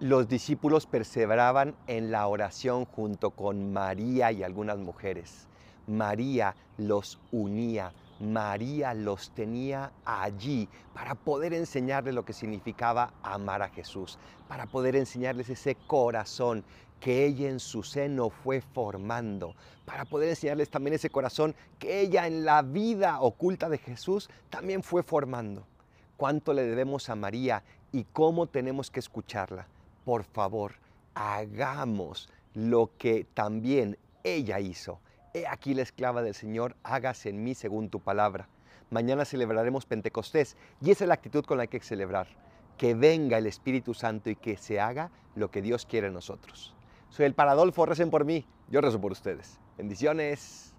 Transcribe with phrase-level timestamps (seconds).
[0.00, 5.48] Los discípulos perseveraban en la oración junto con María y algunas mujeres.
[5.88, 13.70] María los unía, María los tenía allí para poder enseñarles lo que significaba amar a
[13.70, 16.62] Jesús, para poder enseñarles ese corazón
[17.00, 22.28] que ella en su seno fue formando, para poder enseñarles también ese corazón que ella
[22.28, 25.66] en la vida oculta de Jesús también fue formando.
[26.16, 29.66] ¿Cuánto le debemos a María y cómo tenemos que escucharla?
[30.08, 30.72] Por favor,
[31.14, 35.02] hagamos lo que también ella hizo.
[35.34, 38.48] He aquí la esclava del Señor, hágase en mí según tu palabra.
[38.88, 42.26] Mañana celebraremos Pentecostés y esa es la actitud con la que hay que celebrar.
[42.78, 46.74] Que venga el Espíritu Santo y que se haga lo que Dios quiere en nosotros.
[47.10, 49.60] Soy el Paradolfo, recen por mí, yo rezo por ustedes.
[49.76, 50.74] Bendiciones.